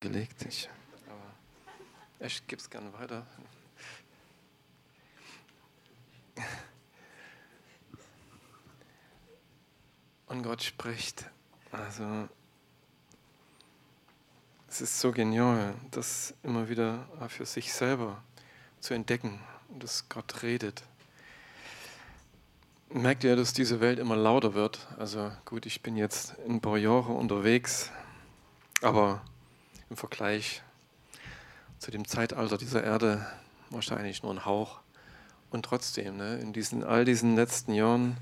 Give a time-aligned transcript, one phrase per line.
[0.00, 0.44] gelegt.
[0.46, 0.68] Ich,
[1.06, 3.26] aber ich gebe es gerne weiter.
[10.26, 11.24] Und Gott spricht.
[11.72, 12.28] Also
[14.68, 18.22] es ist so genial, das immer wieder für sich selber
[18.80, 19.40] zu entdecken,
[19.70, 20.82] dass Gott redet.
[22.90, 24.86] Merkt ihr, dass diese Welt immer lauter wird?
[24.98, 27.90] Also gut, ich bin jetzt paar Jahre unterwegs,
[28.80, 29.22] aber
[29.90, 30.62] im Vergleich
[31.78, 33.26] zu dem Zeitalter dieser Erde
[33.70, 34.80] wahrscheinlich nur ein Hauch.
[35.50, 38.16] Und trotzdem, ne, in diesen, all diesen letzten Jahren,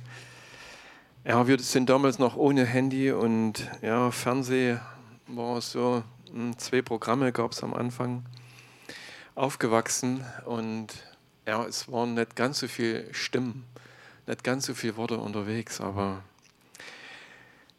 [1.24, 4.78] ja, wir sind damals noch ohne Handy und ja, Fernseh
[5.26, 8.24] war so, hm, zwei Programme gab es am Anfang,
[9.34, 10.94] aufgewachsen und
[11.46, 13.64] ja, es waren nicht ganz so viele Stimmen,
[14.26, 16.22] nicht ganz so viele Worte unterwegs, aber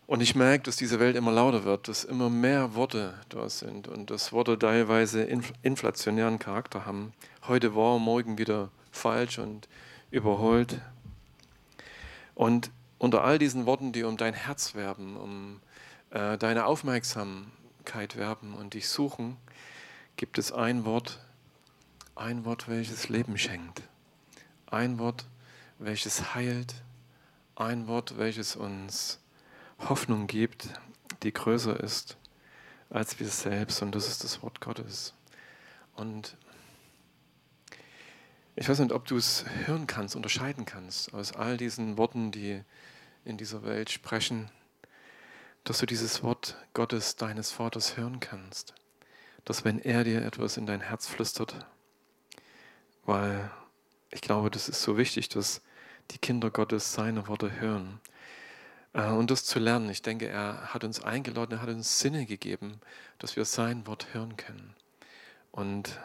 [0.08, 3.90] und ich merke, dass diese Welt immer lauter wird, dass immer mehr Worte da sind
[3.90, 5.22] und dass Worte teilweise
[5.62, 7.12] inflationären Charakter haben.
[7.46, 9.68] Heute war, morgen wieder falsch und
[10.10, 10.80] überholt.
[12.36, 15.60] Und unter all diesen Worten, die um dein Herz werben, um
[16.12, 19.36] äh, deine Aufmerksamkeit werben und dich suchen,
[20.16, 21.20] gibt es ein Wort,
[22.16, 23.84] ein Wort, welches Leben schenkt.
[24.72, 25.26] Ein Wort,
[25.80, 26.76] welches heilt.
[27.56, 29.20] Ein Wort, welches uns
[29.80, 30.70] Hoffnung gibt,
[31.24, 32.18] die größer ist
[32.90, 33.82] als wir selbst.
[33.82, 35.14] Und das ist das Wort Gottes.
[35.96, 36.38] Und
[38.56, 42.64] ich weiß nicht, ob du es hören kannst, unterscheiden kannst aus all diesen Worten, die
[43.24, 44.50] in dieser Welt sprechen,
[45.64, 48.74] dass du dieses Wort Gottes, deines Vaters, hören kannst.
[49.44, 51.66] Dass wenn er dir etwas in dein Herz flüstert,
[53.06, 53.52] weil
[54.12, 55.62] ich glaube, das ist so wichtig, dass
[56.12, 58.00] die Kinder Gottes seine Worte hören
[58.94, 59.90] und das zu lernen.
[59.90, 62.80] Ich denke, er hat uns eingeladen, er hat uns Sinne gegeben,
[63.20, 64.76] dass wir sein Wort hören können.
[65.52, 66.00] Und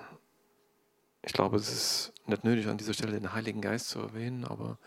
[1.23, 4.79] ich glaube, es ist nicht nötig, an dieser Stelle den Heiligen Geist zu erwähnen, aber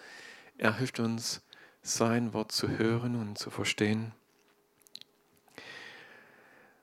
[0.58, 1.42] er hilft uns,
[1.82, 4.12] sein Wort zu hören und zu verstehen.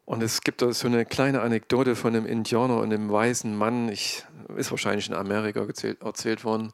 [0.05, 3.89] Und es gibt da so eine kleine Anekdote von einem Indianer und einem weißen Mann,
[3.89, 4.25] ich,
[4.57, 6.73] ist wahrscheinlich in Amerika erzählt, erzählt worden.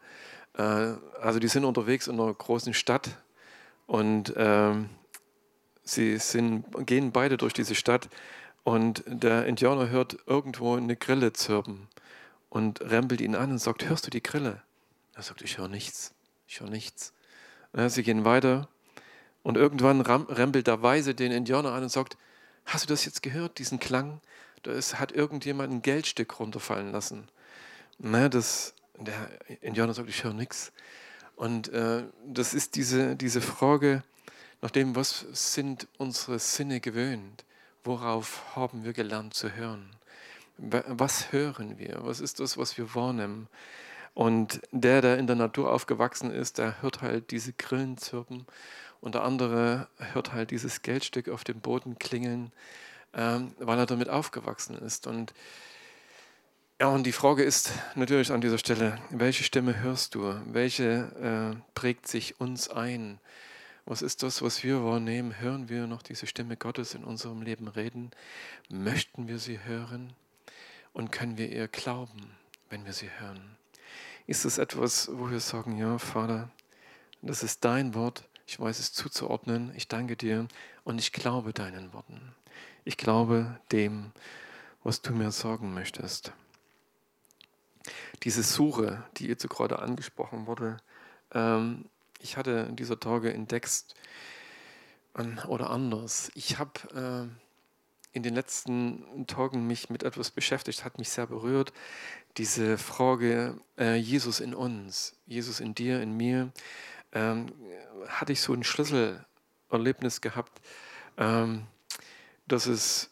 [0.54, 0.62] Äh,
[1.20, 3.18] also die sind unterwegs in einer großen Stadt
[3.88, 4.90] und ähm,
[5.82, 8.08] sie sind, gehen beide durch diese Stadt
[8.62, 11.88] und der Indianer hört irgendwo eine Grille zirpen
[12.50, 14.62] und rempelt ihn an und sagt, hörst du die Grille?
[15.14, 16.14] Er sagt, ich höre nichts,
[16.46, 17.14] ich höre nichts.
[17.74, 18.68] Ja, sie gehen weiter
[19.42, 22.18] und irgendwann rempelt der Weise den Indianer an und sagt,
[22.66, 24.20] hast du das jetzt gehört, diesen Klang?
[24.64, 27.28] Da hat irgendjemand ein Geldstück runterfallen lassen.
[27.96, 29.30] Na, das, der
[29.62, 30.72] Indianer sagt, ich höre nichts.
[31.38, 34.02] Und äh, das ist diese, diese Frage
[34.60, 37.44] nach dem, was sind unsere Sinne gewöhnt?
[37.84, 39.88] Worauf haben wir gelernt zu hören?
[40.56, 42.00] Was hören wir?
[42.02, 43.46] Was ist das, was wir wahrnehmen?
[44.14, 48.44] Und der, der in der Natur aufgewachsen ist, der hört halt diese Grillen zirpen
[49.00, 52.50] und der andere hört halt dieses Geldstück auf dem Boden klingeln,
[53.14, 55.06] ähm, weil er damit aufgewachsen ist.
[55.06, 55.34] Und
[56.80, 60.40] ja, und die Frage ist natürlich an dieser Stelle, welche Stimme hörst du?
[60.46, 63.18] Welche äh, prägt sich uns ein?
[63.84, 65.40] Was ist das, was wir wahrnehmen?
[65.40, 68.12] Hören wir noch diese Stimme Gottes in unserem Leben reden?
[68.68, 70.12] Möchten wir sie hören?
[70.92, 72.30] Und können wir ihr glauben,
[72.70, 73.56] wenn wir sie hören?
[74.28, 76.48] Ist es etwas, wo wir sagen, ja, Vater,
[77.22, 80.46] das ist dein Wort, ich weiß es zuzuordnen, ich danke dir
[80.84, 82.20] und ich glaube deinen Worten.
[82.84, 84.12] Ich glaube dem,
[84.84, 86.32] was du mir sagen möchtest
[88.22, 90.78] diese Suche, die jetzt so gerade angesprochen wurde,
[91.32, 91.86] ähm,
[92.20, 93.94] ich hatte in dieser Tage entdeckt,
[95.16, 100.98] ähm, oder anders, ich habe äh, in den letzten Tagen mich mit etwas beschäftigt, hat
[100.98, 101.72] mich sehr berührt,
[102.36, 106.52] diese Frage äh, Jesus in uns, Jesus in dir, in mir,
[107.12, 107.52] ähm,
[108.08, 110.60] hatte ich so ein Schlüsselerlebnis gehabt,
[111.16, 111.66] ähm,
[112.46, 113.10] dass es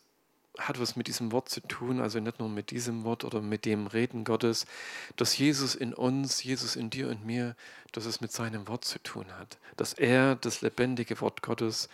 [0.59, 3.65] hat was mit diesem Wort zu tun, also nicht nur mit diesem Wort oder mit
[3.65, 4.67] dem Reden Gottes,
[5.17, 7.57] dass Jesus in uns, Jesus in dir und mir,
[7.93, 11.89] dass es mit seinem Wort zu tun hat, dass er, das lebendige Wort Gottes,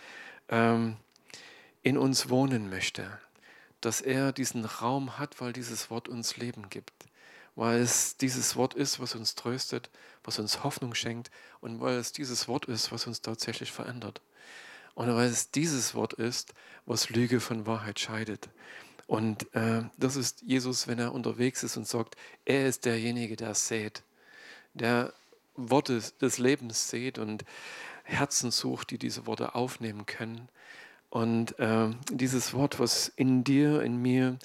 [0.49, 0.97] ähm,
[1.81, 3.19] in uns wohnen möchte,
[3.81, 6.93] dass er diesen Raum hat, weil dieses Wort uns Leben gibt,
[7.55, 9.89] weil es dieses Wort ist, was uns tröstet,
[10.23, 14.21] was uns Hoffnung schenkt und weil es dieses Wort ist, was uns tatsächlich verändert.
[14.95, 16.53] Und weil es dieses Wort ist,
[16.85, 18.49] was Lüge von Wahrheit scheidet.
[19.07, 23.55] Und äh, das ist Jesus, wenn er unterwegs ist und sagt, er ist derjenige, der
[23.55, 24.03] sät,
[24.73, 25.13] der
[25.55, 27.45] Worte des Lebens sät und
[28.03, 30.49] Herzen sucht, die diese Worte aufnehmen können
[31.13, 34.39] Und äh, dieses Wort, was in dir, in mir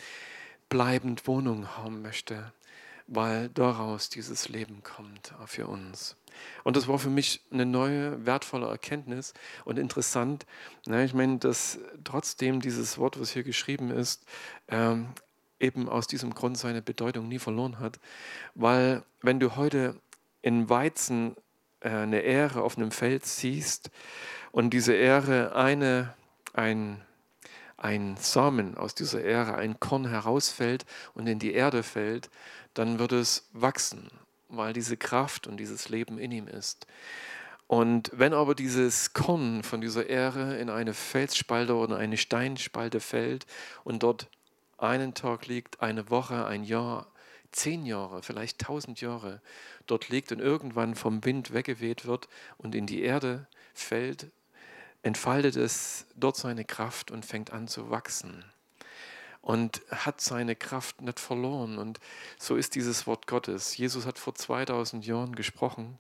[0.68, 2.52] bleibend Wohnung haben möchte,
[3.06, 6.14] weil daraus dieses Leben kommt für uns.
[6.64, 10.46] Und das war für mich eine neue, wertvolle Erkenntnis und interessant.
[10.86, 14.24] Na, ich meine, dass trotzdem dieses Wort, was hier geschrieben ist,
[14.68, 15.08] ähm,
[15.60, 17.98] eben aus diesem Grund seine Bedeutung nie verloren hat.
[18.54, 20.00] Weil wenn du heute
[20.42, 21.36] in Weizen
[21.80, 23.90] äh, eine Ähre auf einem Feld siehst
[24.52, 26.14] und diese Ähre eine,
[26.52, 27.00] ein,
[27.76, 32.30] ein Samen aus dieser Ähre, ein Korn herausfällt und in die Erde fällt,
[32.74, 34.10] dann wird es wachsen
[34.48, 36.86] weil diese Kraft und dieses Leben in ihm ist.
[37.66, 43.46] Und wenn aber dieses Korn von dieser Ähre in eine Felsspalte oder eine Steinspalte fällt
[43.84, 44.28] und dort
[44.78, 47.12] einen Tag liegt, eine Woche, ein Jahr,
[47.52, 49.42] zehn Jahre, vielleicht tausend Jahre
[49.86, 54.30] dort liegt und irgendwann vom Wind weggeweht wird und in die Erde fällt,
[55.02, 58.44] entfaltet es dort seine Kraft und fängt an zu wachsen
[59.48, 61.78] und hat seine Kraft nicht verloren.
[61.78, 62.00] Und
[62.38, 63.78] so ist dieses Wort Gottes.
[63.78, 65.98] Jesus hat vor 2000 Jahren gesprochen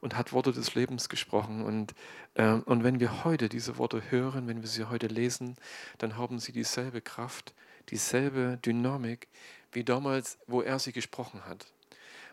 [0.00, 1.62] und hat Worte des Lebens gesprochen.
[1.62, 1.94] Und,
[2.32, 5.56] äh, und wenn wir heute diese Worte hören, wenn wir sie heute lesen,
[5.98, 7.52] dann haben sie dieselbe Kraft,
[7.90, 9.28] dieselbe Dynamik
[9.70, 11.66] wie damals, wo er sie gesprochen hat.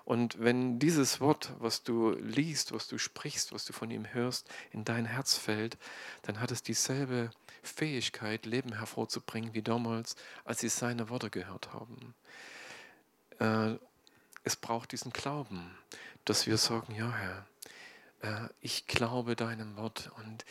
[0.05, 4.47] Und wenn dieses Wort, was du liest, was du sprichst, was du von ihm hörst,
[4.71, 5.77] in dein Herz fällt,
[6.21, 7.31] dann hat es dieselbe
[7.63, 12.13] Fähigkeit, Leben hervorzubringen wie damals, als sie seine Worte gehört haben.
[13.39, 13.79] Äh,
[14.43, 15.75] es braucht diesen Glauben,
[16.23, 17.47] dass wir sagen, ja Herr,
[18.21, 20.45] äh, ich glaube deinem Wort und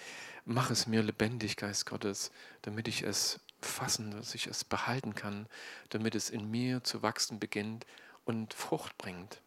[0.44, 5.46] mach es mir lebendig, Geist Gottes, damit ich es fassen, dass ich es behalten kann,
[5.90, 7.86] damit es in mir zu wachsen beginnt
[8.24, 9.40] und Frucht bringt.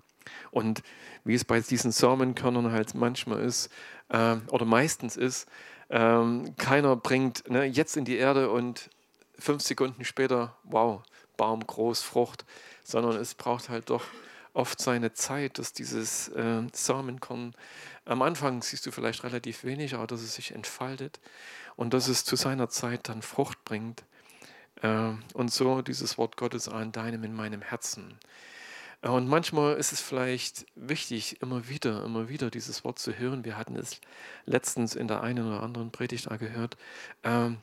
[0.51, 0.83] Und
[1.23, 3.69] wie es bei diesen Samenkörnern halt manchmal ist,
[4.09, 5.47] äh, oder meistens ist,
[5.89, 8.89] ähm, keiner bringt ne, jetzt in die Erde und
[9.39, 11.01] fünf Sekunden später, wow,
[11.37, 12.45] Baum groß, Frucht,
[12.83, 14.03] sondern es braucht halt doch
[14.53, 17.53] oft seine Zeit, dass dieses äh, Samenkorn
[18.05, 21.19] am Anfang siehst du vielleicht relativ wenig, aber dass es sich entfaltet
[21.75, 24.03] und dass es zu seiner Zeit dann Frucht bringt.
[24.81, 28.17] Äh, und so dieses Wort Gottes an deinem, in meinem Herzen.
[29.07, 33.45] Und manchmal ist es vielleicht wichtig, immer wieder, immer wieder dieses Wort zu hören.
[33.45, 34.01] Wir hatten es
[34.45, 36.75] letztens in der einen oder anderen Predigt gehört,
[37.23, 37.57] ähm,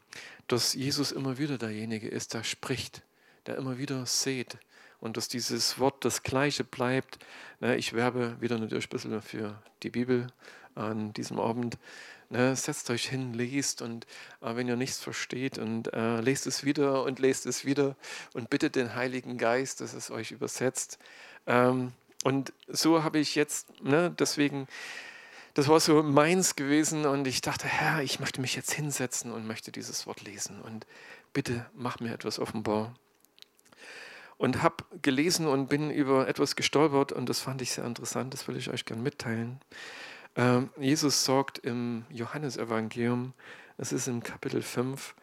[0.49, 3.03] dass Jesus immer wieder derjenige ist, der spricht,
[3.47, 4.59] der immer wieder seht
[5.01, 7.19] und dass dieses Wort das gleiche bleibt.
[7.77, 10.29] Ich werbe wieder natürlich ein bisschen für die Bibel
[10.75, 11.77] an diesem Abend.
[12.31, 14.07] setzt euch hin, lest und
[14.41, 17.97] äh, wenn ihr nichts versteht und äh, lest es wieder und lest es wieder
[18.33, 20.99] und bittet den Heiligen Geist, dass es euch übersetzt.
[21.47, 21.93] Ähm,
[22.25, 24.67] und so habe ich jetzt, ne, deswegen,
[25.53, 29.47] das war so meins gewesen und ich dachte, Herr, ich möchte mich jetzt hinsetzen und
[29.47, 30.87] möchte dieses Wort lesen und
[31.33, 32.95] bitte mach mir etwas offenbar.
[34.37, 38.49] Und habe gelesen und bin über etwas gestolpert und das fand ich sehr interessant, das
[38.49, 39.61] will ich euch gerne mitteilen.
[40.35, 43.33] Ähm, Jesus sagt im Johannesevangelium,
[43.77, 45.15] es ist im Kapitel 5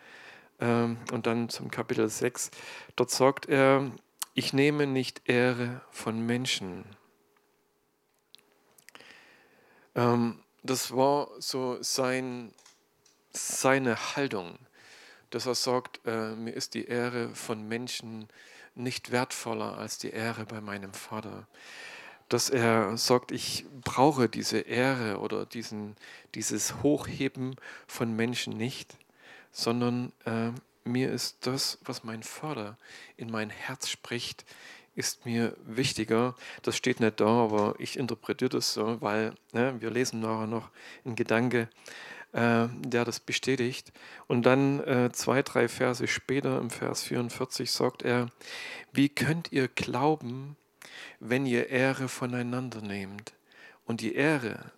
[0.62, 2.52] ähm, und dann zum Kapitel 6,
[2.96, 3.92] dort sagt er,
[4.34, 6.86] ich nehme nicht Ehre von Menschen.
[9.96, 12.54] Ähm, das war so sein,
[13.32, 14.58] seine Haltung,
[15.32, 18.28] dass er sagt, äh, mir ist die Ehre von Menschen
[18.76, 21.48] nicht wertvoller als die Ehre bei meinem Vater.
[22.30, 25.98] Dass er sagt, ich brauche diese Ehre oder diesen,
[26.36, 27.56] dieses Hochheben
[27.88, 28.98] von Menschen nicht,
[29.52, 30.52] sondern äh,
[30.84, 32.78] mir ist das, was mein Vater
[33.18, 34.46] in mein Herz spricht,
[34.96, 36.36] ist mir wichtiger.
[36.64, 40.70] Das steht nicht da, aber ich interpretiere das so, weil ne, wir lesen nachher noch
[41.06, 41.70] einen Gedanke,
[42.34, 43.92] äh, der das bestätigt.
[44.28, 48.30] Und dann äh, zwei, drei Verse später, im Vers 44, sagt er,
[48.92, 50.58] wie könnt ihr glauben,
[51.20, 53.34] wenn ihr Ehre voneinander nehmt
[53.86, 54.72] und die Ehre,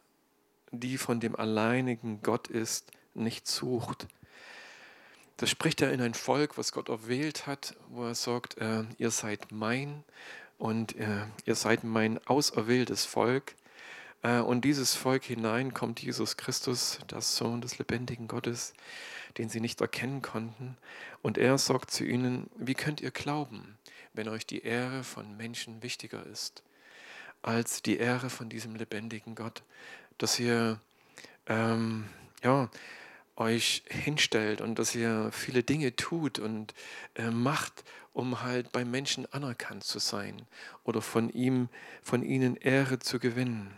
[0.71, 4.07] die von dem alleinigen Gott ist, nicht sucht?
[5.37, 9.09] Das spricht er in ein Volk, was Gott erwählt hat, wo er sagt, äh, ihr
[9.09, 10.03] seid mein
[10.57, 13.55] und äh, ihr seid mein auserwähltes Volk.
[14.21, 18.73] Äh, und dieses Volk hinein kommt Jesus Christus, der Sohn des lebendigen Gottes,
[19.37, 20.77] den sie nicht erkennen konnten.
[21.23, 23.77] Und er sagt zu ihnen, wie könnt ihr glauben,
[24.13, 26.61] wenn euch die Ehre von Menschen wichtiger ist,
[27.41, 29.63] als die Ehre von diesem lebendigen Gott,
[30.19, 30.79] dass ihr
[31.47, 32.07] ähm,
[32.43, 32.69] ja,
[33.35, 36.73] euch hinstellt und dass ihr viele Dinge tut und
[37.15, 40.43] äh, macht, um halt bei Menschen anerkannt zu sein
[40.83, 41.69] oder von ihm,
[42.03, 43.73] von ihnen Ehre zu gewinnen.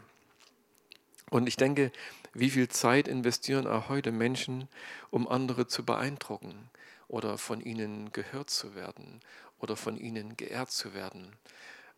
[1.29, 1.91] Und ich denke,
[2.37, 4.67] Wie viel Zeit investieren auch heute Menschen,
[5.09, 6.69] um andere zu beeindrucken
[7.07, 9.21] oder von ihnen gehört zu werden
[9.59, 11.31] oder von ihnen geehrt zu werden?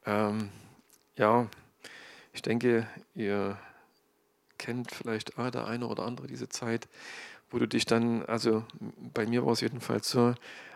[0.05, 0.51] Ähm,
[1.15, 1.49] ja,
[2.33, 3.57] ich denke, ihr
[4.59, 6.87] kennt vielleicht ah, der eine oder andere diese Zeit,
[7.49, 8.63] wo du dich dann, also
[9.13, 10.33] bei mir war es jedenfalls so,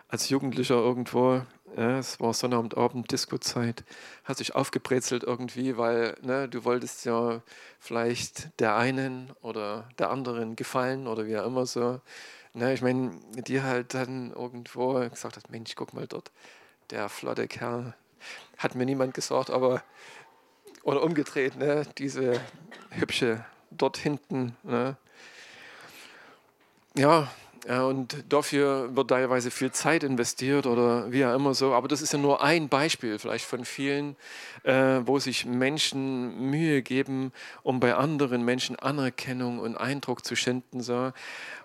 [0.08, 1.40] als Jugendlicher irgendwo,
[1.74, 3.82] ja, es war Sonnabendabend, Disco-Zeit,
[4.24, 7.40] hast dich aufgebrezelt irgendwie, weil ne, du wolltest ja
[7.80, 12.00] vielleicht der einen oder der anderen gefallen oder wie auch immer so.
[12.52, 16.30] Ne, ich meine, die halt dann irgendwo gesagt hat, Mensch, guck mal dort,
[16.90, 17.94] der flotte Kerl,
[18.58, 19.82] hat mir niemand gesagt, aber,
[20.82, 22.38] oder umgedreht, ne, diese
[22.90, 24.98] hübsche dort hinten, ne,
[26.96, 27.28] ja,
[27.68, 31.74] und dafür wird teilweise viel Zeit investiert oder wie auch immer so.
[31.74, 34.16] Aber das ist ja nur ein Beispiel vielleicht von vielen,
[34.64, 37.32] äh, wo sich Menschen Mühe geben,
[37.62, 40.80] um bei anderen Menschen Anerkennung und Eindruck zu schinden.
[40.80, 41.12] So.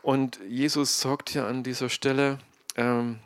[0.04, 2.38] Und Jesus sagt ja an dieser Stelle,
[2.76, 3.18] ähm,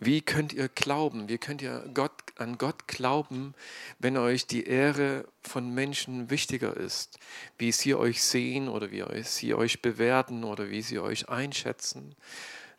[0.00, 1.28] wie könnt ihr glauben?
[1.28, 3.54] Wie könnt ihr Gott, an Gott glauben,
[3.98, 7.18] wenn euch die Ehre von Menschen wichtiger ist?
[7.58, 12.14] Wie sie euch sehen oder wie sie euch bewerten oder wie sie euch einschätzen?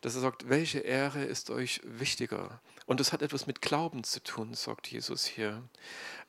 [0.00, 2.60] Dass er sagt, welche Ehre ist euch wichtiger?
[2.86, 5.62] Und das hat etwas mit Glauben zu tun, sagt Jesus hier.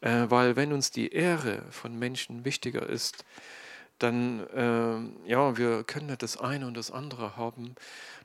[0.01, 3.23] Äh, weil wenn uns die Ehre von Menschen wichtiger ist,
[4.01, 7.75] dann, äh, ja, wir können das eine und das andere haben,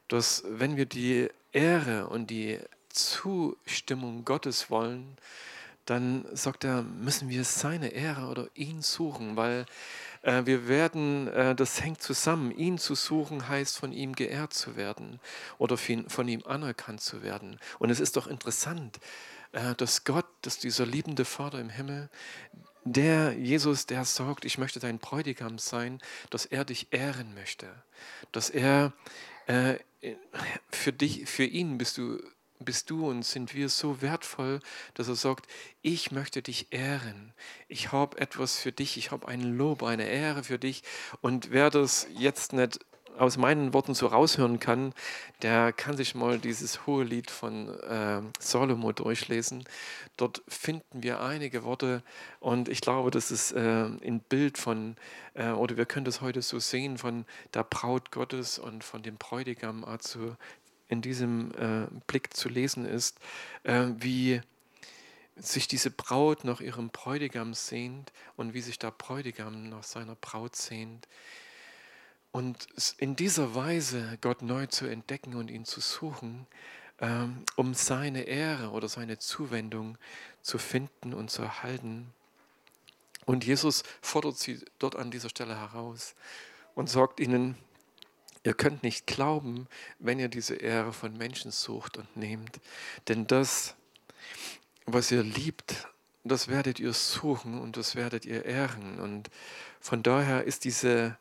[0.08, 2.58] dass wenn wir die Ehre und die
[2.88, 5.16] Zustimmung Gottes wollen,
[5.86, 9.66] dann sagt er, müssen wir seine Ehre oder ihn suchen, weil
[10.22, 12.50] äh, wir werden, äh, das hängt zusammen.
[12.50, 15.20] Ihn zu suchen heißt, von ihm geehrt zu werden
[15.58, 17.60] oder von ihm anerkannt zu werden.
[17.78, 18.98] Und es ist doch interessant,
[19.52, 22.10] äh, dass Gott, dass dieser liebende Vater im Himmel,
[22.84, 27.68] der Jesus, der sagt, ich möchte dein Bräutigam sein, dass er dich ehren möchte,
[28.32, 28.92] dass er
[29.46, 29.78] äh,
[30.70, 32.18] für dich, für ihn bist du,
[32.58, 34.60] bist du und sind wir so wertvoll,
[34.94, 35.46] dass er sagt,
[35.82, 37.32] ich möchte dich ehren.
[37.68, 40.82] Ich habe etwas für dich, ich habe ein Lob, eine Ehre für dich.
[41.20, 42.80] Und wer das jetzt nicht
[43.18, 44.92] aus meinen Worten so raushören kann,
[45.42, 49.64] der kann sich mal dieses hohe Lied von äh, Salomo durchlesen.
[50.16, 52.02] Dort finden wir einige Worte
[52.40, 54.96] und ich glaube, das ist äh, ein Bild von,
[55.34, 59.16] äh, oder wir können das heute so sehen, von der Braut Gottes und von dem
[59.16, 60.36] Bräutigam also
[60.88, 63.18] in diesem äh, Blick zu lesen ist,
[63.64, 64.40] äh, wie
[65.36, 70.56] sich diese Braut nach ihrem Bräutigam sehnt und wie sich der Bräutigam nach seiner Braut
[70.56, 71.06] sehnt
[72.36, 76.46] und in dieser Weise Gott neu zu entdecken und ihn zu suchen,
[77.00, 79.96] ähm, um seine Ehre oder seine Zuwendung
[80.42, 82.12] zu finden und zu erhalten.
[83.24, 86.14] Und Jesus fordert sie dort an dieser Stelle heraus
[86.74, 87.56] und sagt ihnen,
[88.44, 89.66] ihr könnt nicht glauben,
[89.98, 92.60] wenn ihr diese Ehre von Menschen sucht und nehmt.
[93.08, 93.76] Denn das,
[94.84, 95.88] was ihr liebt,
[96.22, 99.00] das werdet ihr suchen und das werdet ihr ehren.
[99.00, 99.30] Und
[99.80, 101.16] von daher ist diese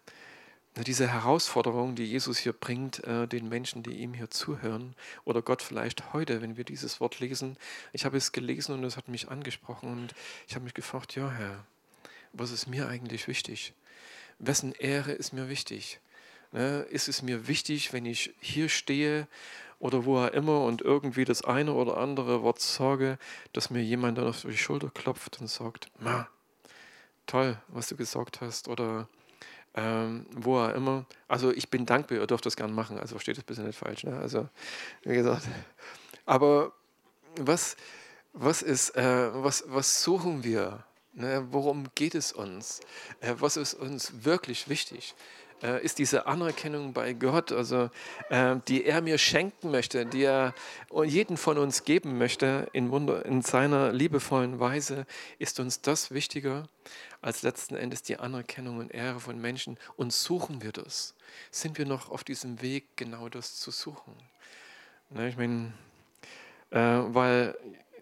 [0.84, 5.62] diese Herausforderung, die Jesus hier bringt, äh, den Menschen, die ihm hier zuhören, oder Gott
[5.62, 7.58] vielleicht heute, wenn wir dieses Wort lesen.
[7.94, 10.16] Ich habe es gelesen und es hat mich angesprochen und
[10.48, 11.66] ich habe mich gefragt, ja Herr,
[12.34, 13.74] was ist mir eigentlich wichtig?
[14.40, 16.00] Wessen Ehre ist mir wichtig?
[16.52, 19.28] Ne, ist es mir wichtig, wenn ich hier stehe
[19.80, 23.18] oder wo er immer und irgendwie das eine oder andere Wort sage,
[23.54, 26.28] dass mir jemand dann auf die Schulter klopft und sagt, Ma,
[27.26, 29.08] toll, was du gesagt hast, oder
[29.76, 33.38] ähm, wo er immer, also ich bin dankbar, ihr dürft das gerne machen, also versteht
[33.38, 34.18] das bisschen nicht falsch, ne?
[34.18, 34.48] also
[35.04, 35.44] wie gesagt,
[36.26, 36.72] aber
[37.38, 37.76] was,
[38.34, 41.46] was ist, äh, was, was suchen wir, ne?
[41.52, 42.80] worum geht es uns,
[43.20, 45.14] äh, was ist uns wirklich wichtig,
[45.64, 47.90] äh, ist diese Anerkennung bei Gott, also
[48.30, 50.54] äh, die er mir schenken möchte, die er
[51.06, 55.06] jeden von uns geben möchte in, Wunder, in seiner liebevollen Weise,
[55.40, 56.68] ist uns das wichtiger
[57.22, 59.78] als letzten Endes die Anerkennung und Ehre von Menschen.
[59.96, 61.16] Und suchen wir das?
[61.52, 64.14] Sind wir noch auf diesem Weg, genau das zu suchen?
[65.10, 65.74] Na, ich meine,
[66.72, 67.58] äh, weil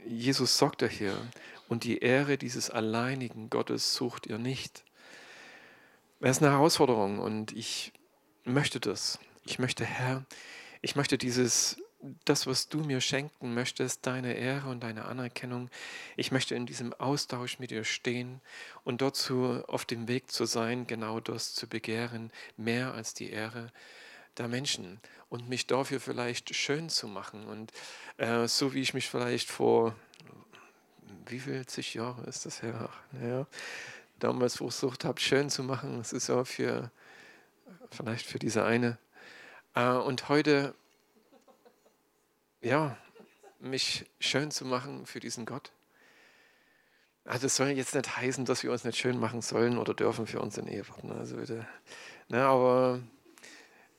[0.06, 1.16] Jesus sagt ja hier,
[1.70, 4.84] und die Ehre dieses alleinigen Gottes sucht ihr nicht.
[6.26, 7.92] Es ist eine Herausforderung und ich
[8.46, 9.20] möchte das.
[9.44, 10.24] Ich möchte, Herr,
[10.82, 11.76] ich möchte dieses,
[12.24, 15.70] das, was du mir schenken möchtest, deine Ehre und deine Anerkennung.
[16.16, 18.40] Ich möchte in diesem Austausch mit dir stehen
[18.86, 23.74] und dazu auf dem Weg zu sein, genau das zu begehren, mehr als die Ehre
[24.38, 27.44] der Menschen und mich dafür vielleicht schön zu machen.
[27.48, 27.74] Und
[28.16, 29.94] äh, so wie ich mich vielleicht vor,
[31.28, 32.90] wie viel zig Jahre ist das her?
[33.22, 33.46] Ja,
[34.24, 35.98] damals versucht habe, schön zu machen.
[35.98, 36.92] Das ist so für,
[37.92, 38.98] vielleicht für diese eine.
[39.76, 40.74] Äh, und heute,
[42.62, 42.98] ja,
[43.60, 45.72] mich schön zu machen für diesen Gott.
[47.26, 50.28] Also das soll jetzt nicht heißen, dass wir uns nicht schön machen sollen oder dürfen
[50.28, 51.16] für unseren Ehepartner.
[51.16, 51.66] Also bitte.
[52.28, 53.00] Ne, aber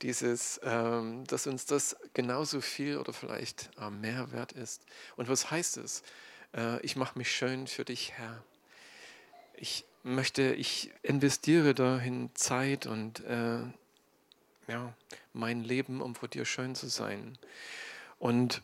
[0.03, 4.83] dieses, ähm, dass uns das genauso viel oder vielleicht äh, mehr wert ist.
[5.17, 6.03] Und was heißt es?
[6.55, 8.45] Äh, ich mache mich schön für dich, Herr.
[9.57, 13.61] Ich möchte, ich investiere dahin Zeit und äh,
[14.69, 14.95] ja,
[15.33, 17.37] mein Leben, um vor dir schön zu sein.
[18.19, 18.63] Und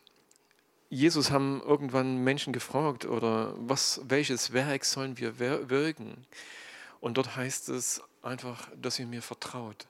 [0.90, 6.26] Jesus haben irgendwann Menschen gefragt, oder was, welches Werk sollen wir wirken?
[7.00, 9.86] Und dort heißt es einfach, dass ihr mir vertraut,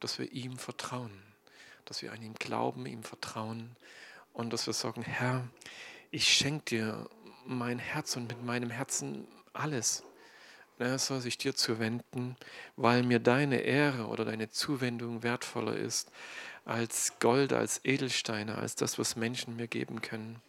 [0.00, 1.10] dass wir ihm vertrauen,
[1.84, 3.74] dass wir an ihn glauben, ihm vertrauen
[4.32, 5.48] und dass wir sagen, Herr,
[6.10, 7.10] ich schenke dir
[7.46, 10.04] mein Herz und mit meinem Herzen alles.
[10.78, 12.36] Soll sich dir zuwenden,
[12.76, 16.10] weil mir deine Ehre oder deine Zuwendung wertvoller ist
[16.64, 20.40] als Gold, als Edelsteine, als das, was Menschen mir geben können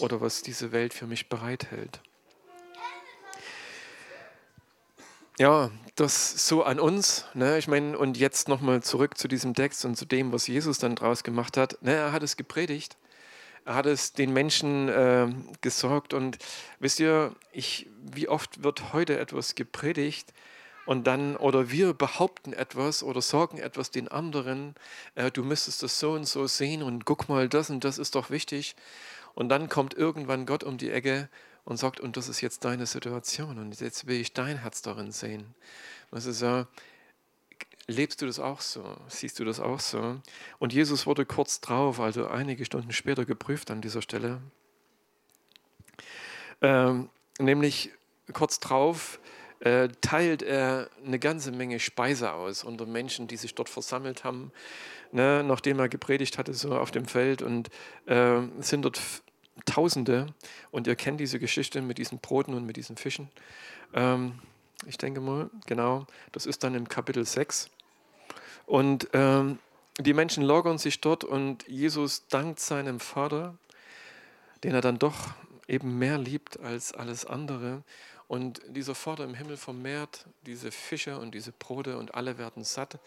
[0.00, 2.00] oder was diese Welt für mich bereithält.
[5.38, 7.26] Ja, das so an uns.
[7.34, 7.58] Ne?
[7.58, 10.96] Ich meine, und jetzt nochmal zurück zu diesem Text und zu dem, was Jesus dann
[10.96, 11.80] draus gemacht hat.
[11.80, 11.94] Ne?
[11.94, 12.96] Er hat es gepredigt.
[13.68, 15.28] Hat es den Menschen äh,
[15.60, 16.14] gesorgt.
[16.14, 16.38] Und
[16.80, 20.32] wisst ihr, ich, wie oft wird heute etwas gepredigt,
[20.88, 24.74] und dann, oder wir behaupten etwas oder sagen etwas den anderen,
[25.16, 28.14] äh, du müsstest das so und so sehen und guck mal, das und das ist
[28.14, 28.74] doch wichtig.
[29.34, 31.28] Und dann kommt irgendwann Gott um die Ecke
[31.66, 35.12] und sagt, und das ist jetzt deine Situation und jetzt will ich dein Herz darin
[35.12, 35.54] sehen.
[36.10, 36.66] Das ist ja,
[37.88, 38.84] lebst du das auch so?
[39.08, 40.20] Siehst du das auch so?
[40.58, 44.40] Und Jesus wurde kurz drauf, also einige Stunden später geprüft an dieser Stelle.
[46.60, 47.08] Ähm,
[47.40, 47.90] nämlich
[48.32, 49.18] kurz drauf,
[49.60, 54.52] äh, teilt er eine ganze Menge Speise aus unter Menschen, die sich dort versammelt haben,
[55.10, 57.42] ne, nachdem er gepredigt hatte, so auf dem Feld.
[57.42, 57.70] Und
[58.06, 59.00] äh, sind dort
[59.64, 60.26] Tausende.
[60.70, 63.28] Und ihr kennt diese Geschichte mit diesen Broten und mit diesen Fischen.
[63.92, 64.38] Ähm,
[64.86, 66.06] ich denke mal, genau.
[66.32, 67.68] Das ist dann im Kapitel 6.
[68.68, 69.58] Und ähm,
[69.98, 73.56] die Menschen lagern sich dort und Jesus dankt seinem Vater,
[74.62, 75.16] den er dann doch
[75.66, 77.82] eben mehr liebt als alles andere.
[78.26, 82.98] Und dieser Vater im Himmel vermehrt diese Fische und diese Brote und alle werden satt,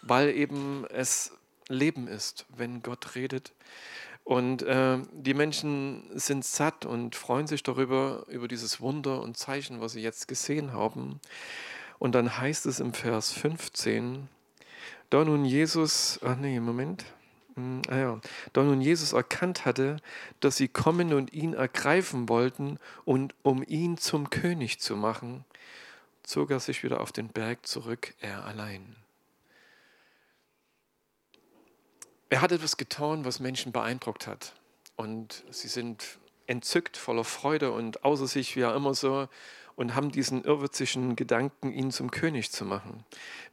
[0.00, 1.32] weil eben es
[1.68, 3.52] Leben ist, wenn Gott redet.
[4.24, 9.82] Und äh, die Menschen sind satt und freuen sich darüber, über dieses Wunder und Zeichen,
[9.82, 11.20] was sie jetzt gesehen haben.
[11.98, 14.28] Und dann heißt es im Vers 15,
[15.12, 17.04] da nun Jesus, ach nee, Moment,
[17.54, 18.20] hm, ah ja.
[18.54, 19.98] Da nun Jesus erkannt hatte,
[20.40, 25.44] dass sie kommen und ihn ergreifen wollten und um ihn zum König zu machen,
[26.22, 28.96] zog er sich wieder auf den Berg zurück, er allein.
[32.30, 34.54] Er hat etwas getan, was Menschen beeindruckt hat.
[34.96, 39.28] Und sie sind entzückt, voller Freude und außer sich, wie er immer so
[39.76, 43.04] und haben diesen irrwitzigen Gedanken, ihn zum König zu machen.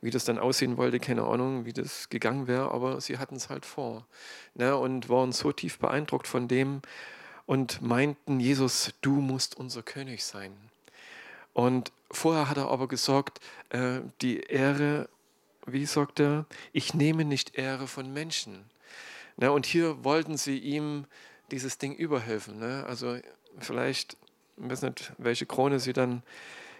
[0.02, 3.50] Wie das dann aussehen wollte, keine Ahnung, wie das gegangen wäre, aber sie hatten es
[3.50, 4.06] halt vor
[4.54, 6.82] ne, und waren so tief beeindruckt von dem
[7.46, 10.54] und meinten, Jesus, du musst unser König sein.
[11.54, 15.10] Und vorher hat er aber gesagt, äh, die Ehre,
[15.66, 18.66] wie sagt er, ich nehme nicht Ehre von Menschen.
[19.38, 21.06] Ne, und hier wollten sie ihm
[21.52, 22.60] dieses Ding überhelfen.
[22.60, 22.86] Ne?
[22.88, 23.18] Also
[23.60, 24.18] vielleicht
[24.62, 26.24] ich weiß nicht, welche Krone sie dann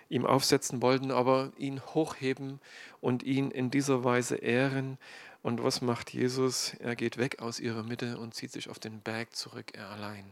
[0.10, 2.60] ihm aufsetzen wollten, aber ihn hochheben
[3.00, 4.98] und ihn in dieser Weise ehren.
[5.44, 6.74] Und was macht Jesus?
[6.80, 10.26] Er geht weg aus ihrer Mitte und zieht sich auf den Berg zurück, er allein.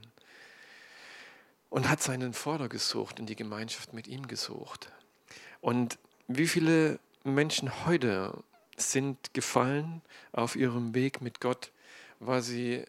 [1.70, 4.92] Und hat seinen Vater gesucht, in die Gemeinschaft mit ihm gesucht.
[5.62, 8.44] Und wie viele Menschen heute
[8.78, 11.72] sind gefallen auf ihrem Weg mit Gott,
[12.20, 12.86] weil sie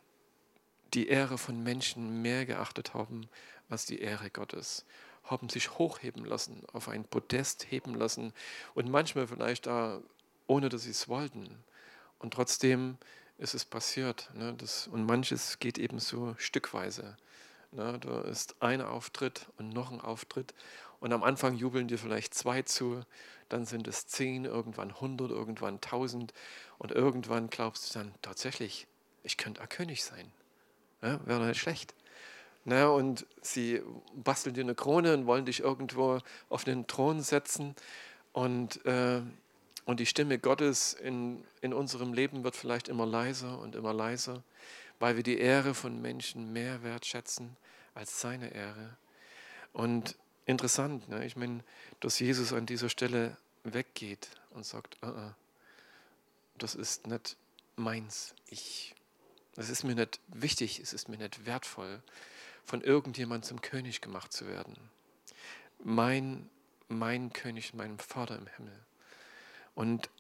[0.95, 3.29] die Ehre von Menschen mehr geachtet haben
[3.69, 4.85] als die Ehre Gottes,
[5.25, 8.33] haben sich hochheben lassen, auf ein Podest heben lassen
[8.75, 10.01] und manchmal vielleicht da,
[10.47, 11.65] ohne dass sie es wollten.
[12.19, 12.99] Und trotzdem
[13.39, 14.31] ist es passiert.
[14.35, 17.17] Ne, das, und manches geht eben so stückweise.
[17.71, 20.55] Ne, da ist ein Auftritt und noch ein Auftritt.
[21.01, 23.03] Und am Anfang jubeln dir vielleicht zwei zu,
[23.49, 26.33] dann sind es zehn, irgendwann hundert, irgendwann tausend.
[26.79, 28.87] Und irgendwann glaubst du dann tatsächlich,
[29.23, 30.33] ich könnte auch König sein.
[31.01, 31.95] Ja, Wäre nicht schlecht.
[32.69, 33.81] Ne, und sie
[34.15, 36.19] basteln dir eine Krone und wollen dich irgendwo
[36.51, 37.75] auf den Thron setzen.
[38.35, 39.23] Und, äh,
[39.87, 44.43] und die Stimme Gottes in, in unserem Leben wird vielleicht immer leiser und immer leiser,
[44.99, 47.57] weil wir die Ehre von Menschen mehr wertschätzen
[47.95, 48.99] als seine Ehre.
[49.73, 51.25] Und interessant, ne?
[51.25, 51.65] ich meine,
[52.01, 55.33] dass Jesus an dieser Stelle weggeht und sagt, uh -uh,
[56.59, 57.39] das ist nicht
[57.77, 58.95] meins, ich,
[59.55, 62.03] das ist mir nicht wichtig, es ist mir nicht wertvoll,
[62.69, 64.77] von irgendjemand zum König gemacht zu werden.
[65.83, 66.51] Mein,
[66.89, 68.79] mein König, mein Vater im Himmel.
[69.75, 70.11] Und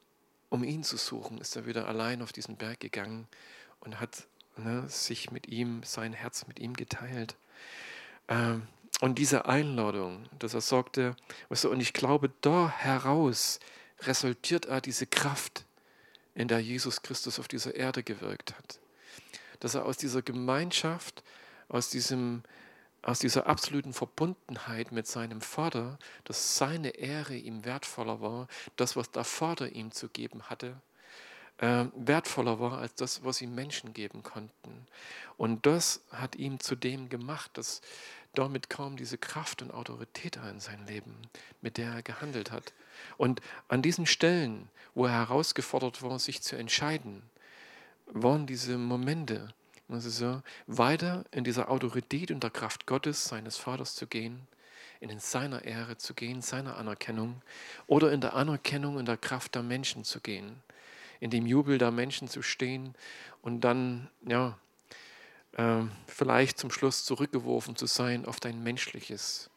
[0.49, 3.29] um ihn zu suchen, ist er wieder allein auf diesen Berg gegangen
[3.81, 7.37] und hat ne, sich mit ihm, sein Herz mit ihm geteilt.
[8.29, 8.67] Ähm,
[9.01, 11.17] und diese Einladung, dass er sagte,
[11.51, 13.61] weißt du, und ich glaube, da heraus
[14.01, 15.67] resultiert auch diese Kraft,
[16.35, 18.79] in der Jesus Christus auf dieser Erde gewirkt hat.
[19.61, 21.23] Dass er aus dieser Gemeinschaft,
[21.69, 22.43] aus, diesem,
[23.03, 29.11] aus dieser absoluten Verbundenheit mit seinem Vater, dass seine Ehre ihm wertvoller war, das, was
[29.11, 30.81] der Vater ihm zu geben hatte,
[31.59, 34.87] äh, wertvoller war als das, was ihm Menschen geben konnten.
[35.37, 37.81] Und das hat ihm zu dem gemacht, dass
[38.35, 41.17] damit kam diese Kraft und Autorität in sein Leben,
[41.61, 42.73] mit der er gehandelt hat.
[43.17, 47.23] Und an diesen Stellen, wo er herausgefordert war, sich zu entscheiden,
[48.07, 49.53] waren diese Momente,
[49.89, 54.47] also so, weiter in dieser Autorität und der Kraft Gottes, seines Vaters zu gehen,
[55.01, 57.43] in seiner Ehre zu gehen, seiner Anerkennung,
[57.87, 60.63] oder in der Anerkennung und der Kraft der Menschen zu gehen,
[61.21, 62.95] in dem Jubel der Menschen zu stehen
[63.43, 64.59] und dann, ja,
[65.53, 69.51] äh, vielleicht zum Schluss zurückgeworfen zu sein auf dein menschliches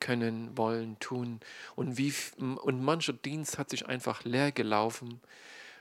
[0.00, 1.40] Können, Wollen, Tun.
[1.74, 5.20] Und, wie, und mancher Dienst hat sich einfach leer gelaufen,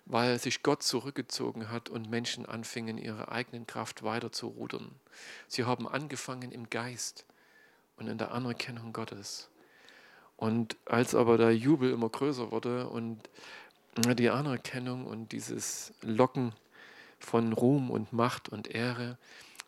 [0.06, 4.94] weil sich Gott zurückgezogen hat und Menschen anfingen, ihre eigenen Kraft weiter zu rudern.
[5.48, 7.26] Sie haben angefangen im Geist
[7.98, 9.50] und in der Anerkennung Gottes.
[10.38, 13.30] Und als aber der Jubel immer größer wurde und
[13.96, 16.54] die Anerkennung und dieses Locken
[17.20, 19.18] von Ruhm und Macht und Ehre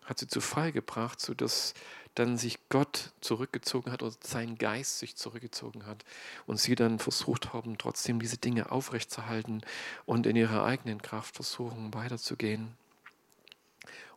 [0.03, 1.73] hat sie zu Fall gebracht, sodass
[2.17, 6.03] dann sich Gott zurückgezogen hat oder sein Geist sich zurückgezogen hat
[6.47, 9.61] und sie dann versucht haben, trotzdem diese Dinge aufrechtzuerhalten
[10.05, 12.75] und in ihrer eigenen Kraft versuchen, weiterzugehen.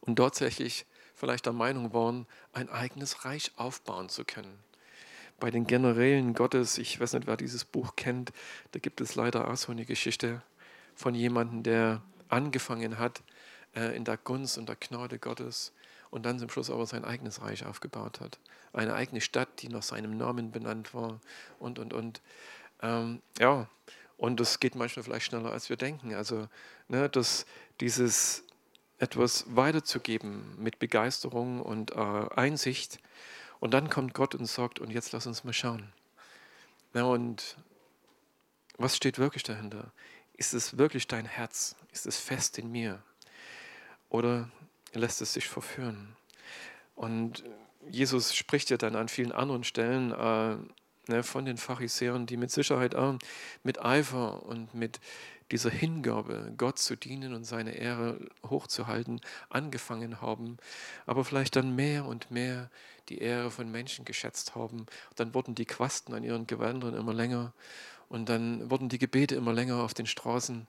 [0.00, 4.58] Und tatsächlich vielleicht der Meinung waren, ein eigenes Reich aufbauen zu können.
[5.38, 8.32] Bei den Generälen Gottes, ich weiß nicht, wer dieses Buch kennt,
[8.72, 10.42] da gibt es leider auch so eine Geschichte
[10.94, 13.22] von jemandem, der angefangen hat,
[13.74, 15.72] äh, in der Gunst und der Gnade Gottes
[16.10, 18.38] und dann zum Schluss aber sein eigenes Reich aufgebaut hat.
[18.72, 21.20] Eine eigene Stadt, die nach seinem Namen benannt war
[21.58, 22.20] und, und, und.
[22.82, 23.68] Ähm, ja,
[24.16, 26.14] und das geht manchmal vielleicht schneller, als wir denken.
[26.14, 26.48] Also,
[26.88, 27.46] ne, dass
[27.80, 28.44] dieses
[28.98, 31.94] etwas weiterzugeben mit Begeisterung und äh,
[32.36, 32.98] Einsicht.
[33.58, 35.92] Und dann kommt Gott und sagt, und jetzt lass uns mal schauen.
[36.92, 37.56] Ja, und
[38.76, 39.92] was steht wirklich dahinter?
[40.34, 41.76] Ist es wirklich dein Herz?
[41.92, 43.02] Ist es fest in mir?
[44.10, 44.50] Oder
[44.92, 46.16] lässt es sich verführen.
[46.94, 47.44] Und
[47.88, 50.56] Jesus spricht ja dann an vielen anderen Stellen äh,
[51.10, 53.18] ne, von den Pharisäern, die mit Sicherheit auch
[53.62, 55.00] mit Eifer und mit
[55.50, 60.58] dieser Hingabe, Gott zu dienen und seine Ehre hochzuhalten, angefangen haben,
[61.06, 62.70] aber vielleicht dann mehr und mehr
[63.08, 64.86] die Ehre von Menschen geschätzt haben.
[65.16, 67.52] Dann wurden die Quasten an ihren Gewändern immer länger
[68.08, 70.66] und dann wurden die Gebete immer länger auf den Straßen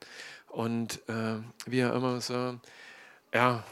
[0.48, 2.60] und äh, wie er immer so,
[3.34, 3.64] ja,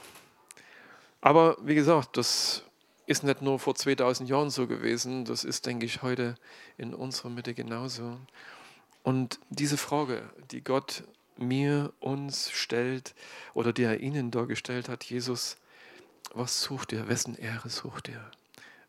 [1.22, 2.64] aber wie gesagt, das
[3.06, 6.36] ist nicht nur vor 2000 Jahren so gewesen, das ist, denke ich, heute
[6.78, 8.18] in unserer Mitte genauso.
[9.04, 11.04] Und diese Frage, die Gott
[11.38, 13.16] mir, uns stellt
[13.54, 15.58] oder die er ihnen dargestellt hat, Jesus,
[16.34, 17.08] was sucht ihr?
[17.08, 18.30] Wessen Ehre sucht ihr?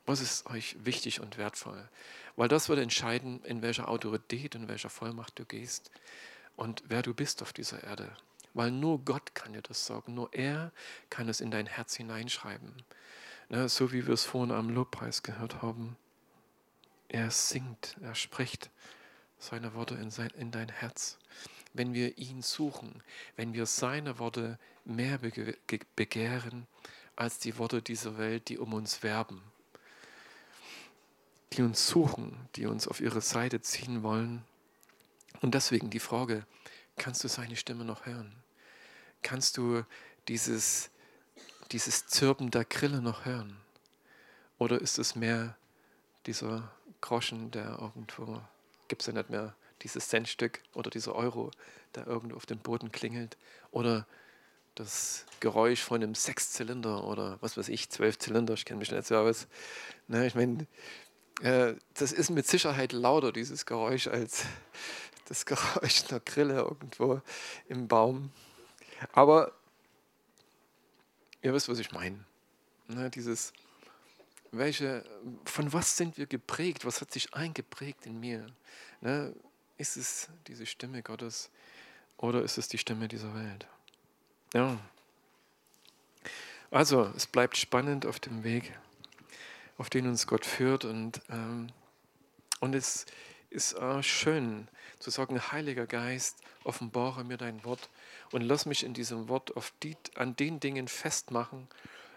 [0.04, 1.88] Was ist euch wichtig und wertvoll?
[2.36, 5.90] Weil das wird entscheiden, in welcher Autorität, in welcher Vollmacht du gehst
[6.56, 8.10] und wer du bist auf dieser Erde.
[8.54, 10.72] Weil nur Gott kann dir das sagen, nur er
[11.08, 12.82] kann es in dein Herz hineinschreiben.
[13.48, 15.96] Ne, so wie wir es vorhin am Lobpreis gehört haben.
[17.08, 18.70] Er singt, er spricht
[19.38, 21.18] seine Worte in, sein, in dein Herz.
[21.72, 23.02] Wenn wir ihn suchen,
[23.36, 25.18] wenn wir seine Worte mehr
[25.96, 26.66] begehren
[27.16, 29.42] als die Worte dieser Welt, die um uns werben,
[31.52, 34.44] die uns suchen, die uns auf ihre Seite ziehen wollen.
[35.40, 36.46] Und deswegen die Frage,
[37.00, 38.30] kannst du seine Stimme noch hören?
[39.22, 39.84] Kannst du
[40.28, 40.90] dieses,
[41.72, 43.56] dieses Zirpen der Grille noch hören?
[44.58, 45.56] Oder ist es mehr
[46.26, 48.42] dieser Groschen, der irgendwo,
[48.88, 51.50] gibt es ja nicht mehr, dieses Centstück oder dieser Euro,
[51.94, 53.38] der irgendwo auf dem Boden klingelt?
[53.70, 54.06] Oder
[54.74, 59.06] das Geräusch von einem Sechszylinder oder was weiß ich, zwölf Zylinder, ich kenne mich nicht
[59.06, 59.48] so aus.
[60.06, 60.66] Ne, ich meine,
[61.40, 64.44] äh, das ist mit Sicherheit lauter, dieses Geräusch, als
[65.30, 67.22] das Geräusch einer Grille irgendwo
[67.68, 68.30] im Baum.
[69.12, 69.52] Aber
[71.40, 72.22] ihr wisst, was ich meine.
[72.88, 73.52] Ne, dieses,
[74.50, 75.04] welche,
[75.44, 76.84] von was sind wir geprägt?
[76.84, 78.46] Was hat sich eingeprägt in mir?
[79.00, 79.34] Ne?
[79.78, 81.50] Ist es diese Stimme Gottes
[82.16, 83.68] oder ist es die Stimme dieser Welt?
[84.52, 84.78] Ja.
[86.72, 88.76] Also, es bleibt spannend auf dem Weg,
[89.78, 91.68] auf den uns Gott führt und, ähm,
[92.58, 93.12] und es ist
[93.52, 97.88] äh, schön zu sagen, Heiliger Geist, offenbare mir dein Wort
[98.32, 101.68] und lass mich in diesem Wort die, an den Dingen festmachen,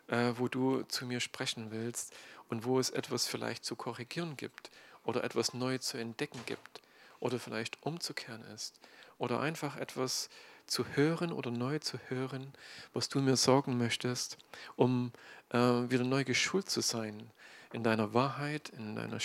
[0.08, 2.14] äh, wo du zu mir sprechen willst
[2.50, 4.70] und wo es etwas vielleicht zu korrigieren gibt
[5.04, 6.82] oder etwas neu zu entdecken gibt
[7.20, 8.80] oder vielleicht umzukehren ist
[9.18, 10.30] oder einfach etwas
[10.68, 12.54] zu hören oder neu zu hören,
[12.94, 14.38] was du mir sorgen möchtest,
[14.76, 15.12] um
[15.50, 17.30] äh, wieder neu geschult zu sein
[17.72, 19.18] in deiner Wahrheit, in, deiner,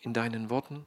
[0.00, 0.86] in deinen Worten,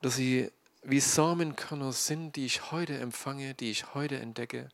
[0.00, 0.50] dass sie
[0.82, 4.68] wie Samenkörner sind, die ich heute empfange, die ich heute entdecke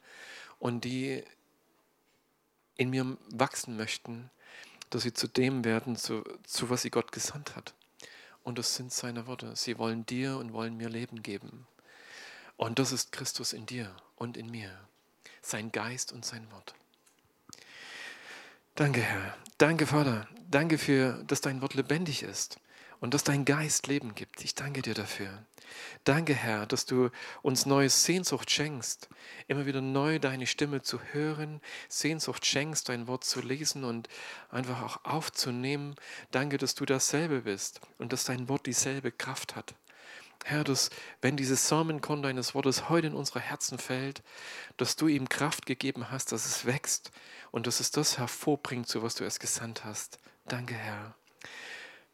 [0.58, 1.24] und die
[2.76, 4.30] in mir wachsen möchten,
[4.90, 7.74] dass sie zu dem werden, zu, zu was sie Gott gesandt hat.
[8.42, 9.56] Und das sind seine Worte.
[9.56, 11.66] Sie wollen dir und wollen mir Leben geben.
[12.56, 14.70] Und das ist Christus in dir und in mir.
[15.40, 16.74] Sein Geist und sein Wort.
[18.74, 19.36] Danke, Herr.
[19.56, 20.28] Danke, Vater.
[20.50, 22.58] Danke für, dass dein Wort lebendig ist
[23.00, 24.44] und dass dein Geist Leben gibt.
[24.44, 25.44] Ich danke dir dafür.
[26.04, 27.10] Danke, Herr, dass du
[27.42, 29.08] uns neue Sehnsucht schenkst,
[29.48, 34.08] immer wieder neu deine Stimme zu hören, Sehnsucht schenkst, dein Wort zu lesen und
[34.50, 35.94] einfach auch aufzunehmen.
[36.30, 39.74] Danke, dass du dasselbe bist und dass dein Wort dieselbe Kraft hat.
[40.44, 40.90] Herr, dass
[41.22, 44.22] wenn dieses Samenkorn deines Wortes heute in unsere Herzen fällt,
[44.76, 47.12] dass du ihm Kraft gegeben hast, dass es wächst
[47.50, 50.18] und dass es das hervorbringt, zu was du es gesandt hast.
[50.44, 51.14] Danke, Herr.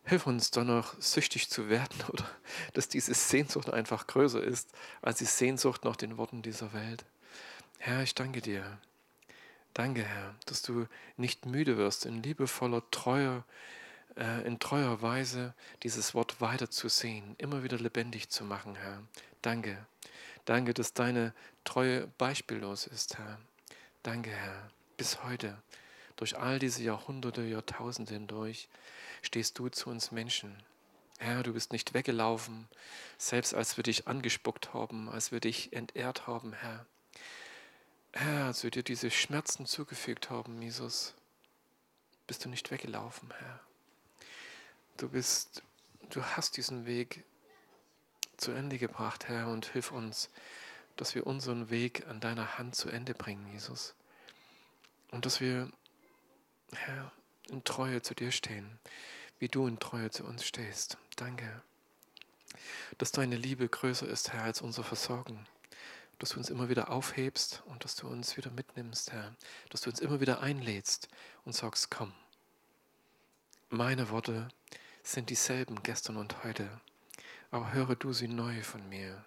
[0.05, 2.29] Hilf uns doch noch süchtig zu werden oder
[2.73, 7.05] dass diese Sehnsucht einfach größer ist als die Sehnsucht nach den Worten dieser Welt.
[7.79, 8.79] Herr, ich danke dir.
[9.75, 10.87] Danke, Herr, dass du
[11.17, 13.45] nicht müde wirst, in liebevoller, treuer,
[14.17, 19.03] äh, in treuer Weise dieses Wort weiterzusehen, immer wieder lebendig zu machen, Herr.
[19.43, 19.87] Danke.
[20.45, 21.33] Danke, dass deine
[21.65, 23.39] Treue beispiellos ist, Herr.
[24.03, 25.57] Danke, Herr, bis heute,
[26.17, 28.69] durch all diese Jahrhunderte, Jahrtausende hindurch
[29.23, 30.63] stehst du zu uns Menschen.
[31.19, 32.67] Herr, du bist nicht weggelaufen,
[33.19, 36.87] selbst als wir dich angespuckt haben, als wir dich entehrt haben, Herr.
[38.13, 41.15] Herr, als wir dir diese Schmerzen zugefügt haben, Jesus,
[42.27, 43.61] bist du nicht weggelaufen, Herr.
[44.97, 45.63] Du bist,
[46.09, 47.25] du hast diesen Weg
[48.37, 50.31] zu Ende gebracht, Herr, und hilf uns,
[50.97, 53.95] dass wir unseren Weg an deiner Hand zu Ende bringen, Jesus.
[55.11, 55.71] Und dass wir,
[56.73, 57.13] Herr,
[57.51, 58.79] in Treue zu dir stehen,
[59.39, 60.97] wie du in Treue zu uns stehst.
[61.17, 61.63] Danke,
[62.99, 65.47] dass deine Liebe größer ist, Herr, als unser Versorgen.
[66.19, 69.35] Dass du uns immer wieder aufhebst und dass du uns wieder mitnimmst, Herr.
[69.71, 71.09] Dass du uns immer wieder einlädst
[71.45, 72.13] und sagst, komm.
[73.71, 74.49] Meine Worte
[75.03, 76.69] sind dieselben gestern und heute,
[77.51, 79.25] aber höre du sie neu von mir.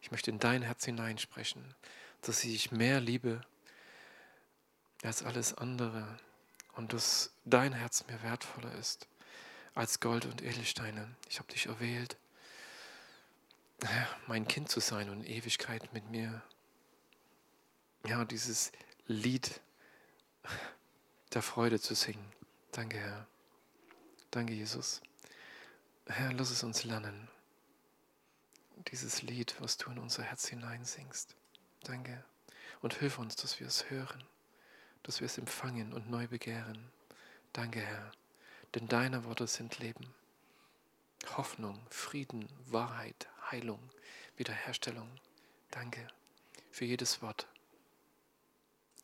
[0.00, 1.74] Ich möchte in dein Herz hineinsprechen,
[2.22, 3.40] dass ich mehr liebe
[5.02, 6.18] als alles andere
[6.76, 9.08] und dass dein Herz mir wertvoller ist
[9.74, 11.14] als Gold und Edelsteine.
[11.28, 12.16] Ich habe dich erwählt,
[14.26, 16.42] mein Kind zu sein und Ewigkeit mit mir.
[18.06, 18.72] Ja, dieses
[19.06, 19.60] Lied
[21.32, 22.32] der Freude zu singen.
[22.72, 23.26] Danke, Herr.
[24.30, 25.00] Danke, Jesus.
[26.06, 27.28] Herr, lass es uns lernen.
[28.92, 31.34] Dieses Lied, was du in unser Herz hineinsingst.
[31.84, 32.24] Danke.
[32.80, 34.22] Und hilf uns, dass wir es hören
[35.06, 36.90] dass wir es empfangen und neu begehren.
[37.52, 38.10] Danke, Herr,
[38.74, 40.12] denn deine Worte sind Leben,
[41.36, 43.78] Hoffnung, Frieden, Wahrheit, Heilung,
[44.36, 45.08] Wiederherstellung.
[45.70, 46.08] Danke
[46.72, 47.46] für jedes Wort.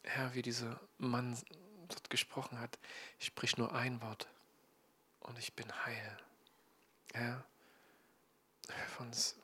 [0.02, 1.38] Herr, wie dieser Mann
[1.86, 2.80] dort gesprochen hat,
[3.20, 4.26] ich sprich nur ein Wort
[5.20, 6.18] und ich bin heil.
[7.14, 7.44] Herr,
[8.66, 9.36] hilf uns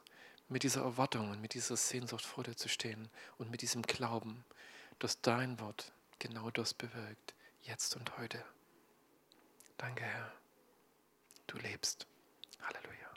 [0.48, 4.44] mit dieser Erwartung und mit dieser Sehnsucht vor dir zu stehen und mit diesem Glauben,
[4.98, 8.44] dass dein Wort genau das bewirkt, jetzt und heute.
[9.76, 10.32] Danke, Herr.
[11.46, 12.06] Du lebst.
[12.60, 13.07] Halleluja.